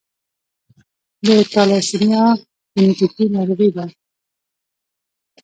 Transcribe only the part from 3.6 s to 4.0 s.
ده.